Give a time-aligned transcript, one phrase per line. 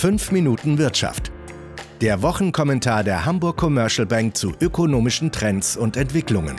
[0.00, 1.30] 5 Minuten Wirtschaft.
[2.00, 6.56] Der Wochenkommentar der Hamburg Commercial Bank zu ökonomischen Trends und Entwicklungen.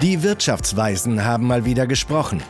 [0.00, 2.40] Die Wirtschaftsweisen haben mal wieder gesprochen.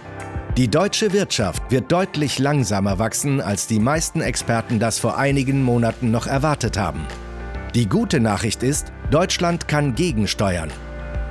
[0.58, 6.10] Die deutsche Wirtschaft wird deutlich langsamer wachsen, als die meisten Experten das vor einigen Monaten
[6.10, 7.06] noch erwartet haben.
[7.74, 10.68] Die gute Nachricht ist, Deutschland kann gegensteuern.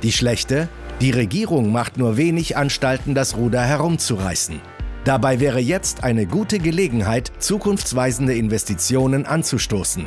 [0.02, 0.66] Die schlechte,
[1.00, 4.60] die Regierung macht nur wenig Anstalten, das Ruder herumzureißen.
[5.04, 10.06] Dabei wäre jetzt eine gute Gelegenheit, zukunftsweisende Investitionen anzustoßen.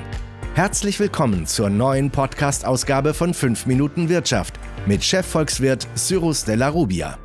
[0.54, 7.20] Herzlich willkommen zur neuen Podcast-Ausgabe von 5 Minuten Wirtschaft mit Chefvolkswirt Cyrus Della Rubia.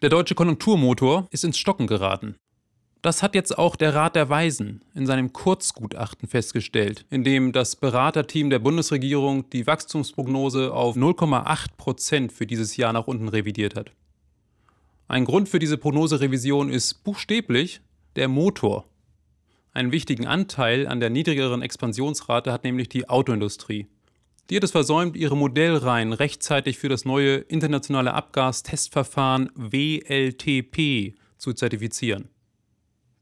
[0.00, 2.36] Der deutsche Konjunkturmotor ist ins Stocken geraten.
[3.02, 7.76] Das hat jetzt auch der Rat der Weisen in seinem Kurzgutachten festgestellt, in dem das
[7.76, 13.92] Beraterteam der Bundesregierung die Wachstumsprognose auf 0,8 Prozent für dieses Jahr nach unten revidiert hat.
[15.06, 17.82] Ein Grund für diese Prognoserevision ist buchstäblich
[18.16, 18.86] der Motor.
[19.72, 23.86] Einen wichtigen Anteil an der niedrigeren Expansionsrate hat nämlich die Autoindustrie.
[24.48, 32.28] Die hat es versäumt, ihre Modellreihen rechtzeitig für das neue internationale Abgastestverfahren WLTP zu zertifizieren.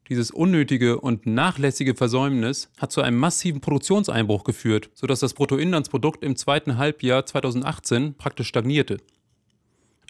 [0.09, 6.37] Dieses unnötige und nachlässige Versäumnis hat zu einem massiven Produktionseinbruch geführt, sodass das Bruttoinlandsprodukt im
[6.37, 8.99] zweiten Halbjahr 2018 praktisch stagnierte.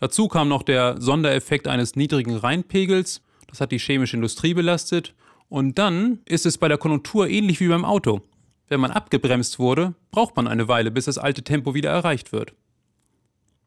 [0.02, 5.14] Dazu kam noch der Sondereffekt eines niedrigen Rheinpegels, das hat die chemische Industrie belastet,
[5.48, 8.20] und dann ist es bei der Konjunktur ähnlich wie beim Auto.
[8.66, 12.52] Wenn man abgebremst wurde, braucht man eine Weile, bis das alte Tempo wieder erreicht wird.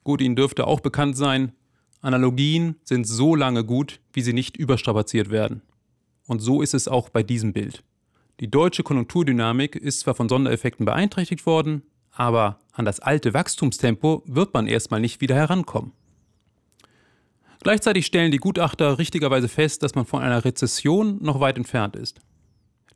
[0.03, 1.53] Gut, Ihnen dürfte auch bekannt sein,
[2.01, 5.61] Analogien sind so lange gut, wie sie nicht überstrapaziert werden.
[6.27, 7.81] Und so ist es auch bei diesem Bild.
[8.41, 14.53] Die deutsche Konjunkturdynamik ist zwar von Sondereffekten beeinträchtigt worden, aber an das alte Wachstumstempo wird
[14.53, 15.93] man erstmal nicht wieder herankommen.
[17.65, 22.19] Gleichzeitig stellen die Gutachter richtigerweise fest, dass man von einer Rezession noch weit entfernt ist.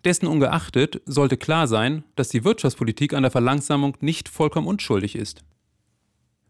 [0.05, 5.43] Dessen ungeachtet sollte klar sein, dass die Wirtschaftspolitik an der Verlangsamung nicht vollkommen unschuldig ist.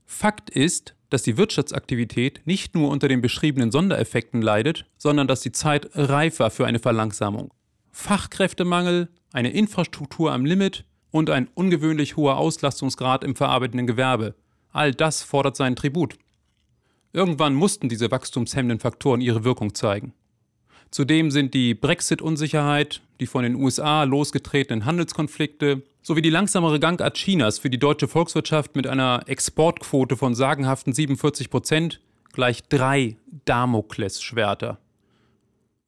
[0.05, 5.53] Fakt ist, dass die Wirtschaftsaktivität nicht nur unter den beschriebenen Sondereffekten leidet, sondern dass die
[5.53, 7.53] Zeit reif war für eine Verlangsamung.
[7.94, 14.35] Fachkräftemangel, eine Infrastruktur am Limit und ein ungewöhnlich hoher Auslastungsgrad im verarbeitenden Gewerbe.
[14.73, 16.17] All das fordert seinen Tribut.
[17.13, 20.13] Irgendwann mussten diese wachstumshemmenden Faktoren ihre Wirkung zeigen.
[20.91, 27.59] Zudem sind die Brexit-Unsicherheit, die von den USA losgetretenen Handelskonflikte sowie die langsamere Gangart Chinas
[27.59, 31.99] für die deutsche Volkswirtschaft mit einer Exportquote von sagenhaften 47 Prozent
[32.31, 34.79] gleich drei Damoklesschwerter.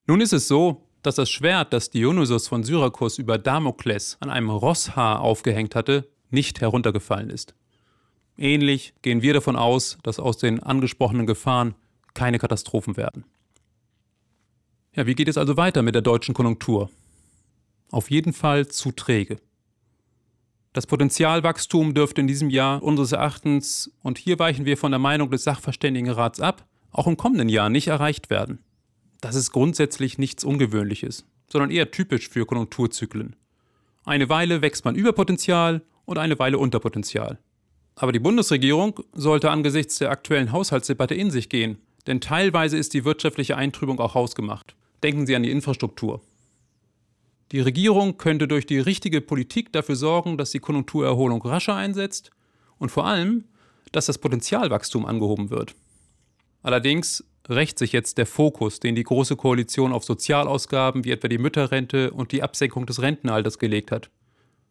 [0.05, 4.49] Nun ist es so, dass das Schwert, das Dionysos von Syrakus über Damokles an einem
[4.49, 7.55] Rosshaar aufgehängt hatte, nicht heruntergefallen ist.
[8.41, 11.75] Ähnlich gehen wir davon aus, dass aus den angesprochenen Gefahren
[12.16, 13.24] keine Katastrophen werden.
[14.96, 16.90] Ja, wie geht es also weiter mit der deutschen Konjunktur?
[17.91, 19.38] Auf jeden Fall zu träge.
[20.74, 25.30] Das Potenzialwachstum dürfte in diesem Jahr unseres Erachtens, und hier weichen wir von der Meinung
[25.30, 28.63] des Sachverständigenrats ab, auch im kommenden Jahr nicht erreicht werden.
[29.22, 33.35] Das ist grundsätzlich nichts Ungewöhnliches, sondern eher typisch für Konjunkturzyklen.
[34.03, 37.38] Eine Weile wächst man über Potenzial und eine Weile unter Potenzial.
[38.01, 43.06] Aber die Bundesregierung sollte angesichts der aktuellen Haushaltsdebatte in sich gehen, denn teilweise ist die
[43.06, 44.75] wirtschaftliche Eintrübung auch hausgemacht.
[45.03, 46.19] Denken Sie an die Infrastruktur.
[47.51, 52.31] Die Regierung könnte durch die richtige Politik dafür sorgen, dass die Konjunkturerholung rascher einsetzt
[52.79, 53.44] und vor allem,
[53.91, 55.75] dass das Potenzialwachstum angehoben wird.
[56.63, 61.38] Allerdings rächt sich jetzt der Fokus, den die Große Koalition auf Sozialausgaben wie etwa die
[61.38, 64.09] Mütterrente und die Absenkung des Rentenalters gelegt hat.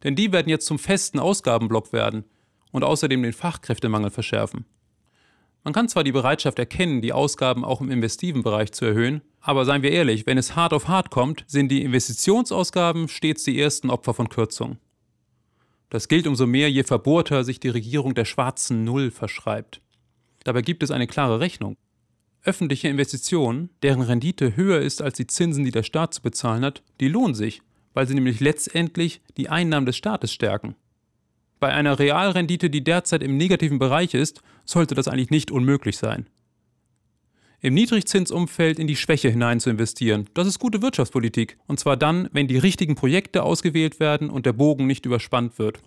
[0.03, 2.25] Denn die werden jetzt zum festen Ausgabenblock werden
[2.71, 4.65] und außerdem den Fachkräftemangel verschärfen.
[5.63, 9.65] Man kann zwar die Bereitschaft erkennen, die Ausgaben auch im investiven Bereich zu erhöhen, aber
[9.65, 13.89] seien wir ehrlich, wenn es hart auf hart kommt, sind die Investitionsausgaben stets die ersten
[13.89, 14.79] Opfer von Kürzungen.
[15.89, 19.81] Das gilt umso mehr, je verbohrter sich die Regierung der schwarzen Null verschreibt.
[20.43, 21.75] Dabei gibt es eine klare Rechnung.
[22.43, 26.81] Öffentliche Investitionen, deren Rendite höher ist als die Zinsen, die der Staat zu bezahlen hat,
[26.99, 27.61] die lohnen sich,
[27.93, 30.75] weil sie nämlich letztendlich die Einnahmen des Staates stärken.
[31.61, 36.25] Bei einer Realrendite, die derzeit im negativen Bereich ist, sollte das eigentlich nicht unmöglich sein.
[37.59, 41.59] Im Niedrigzinsumfeld in die Schwäche hinein zu investieren, das ist gute Wirtschaftspolitik.
[41.67, 45.77] Und zwar dann, wenn die richtigen Projekte ausgewählt werden und der Bogen nicht überspannt wird.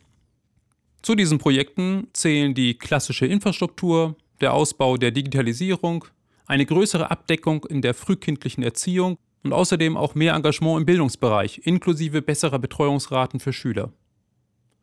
[1.03, 6.05] Zu diesen Projekten zählen die klassische Infrastruktur, der Ausbau der Digitalisierung,
[6.47, 12.23] eine größere Abdeckung in der frühkindlichen Erziehung und außerdem auch mehr Engagement im Bildungsbereich, inklusive
[12.23, 13.93] besserer Betreuungsraten für Schüler.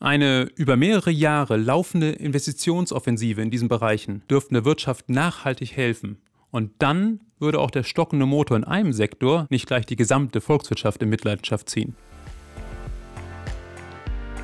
[0.01, 6.18] Eine über mehrere Jahre laufende Investitionsoffensive in diesen Bereichen dürfte der Wirtschaft nachhaltig helfen
[6.50, 11.03] Und dann würde auch der stockende Motor in einem Sektor nicht gleich die gesamte Volkswirtschaft
[11.03, 11.95] in Mitleidenschaft ziehen.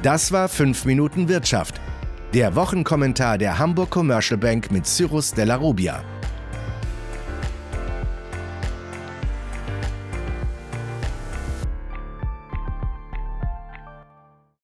[0.04, 1.82] Das war 5 Minuten Wirtschaft.
[2.36, 6.04] Der Wochenkommentar der Hamburg Commercial Bank mit Cyrus Della Rubia.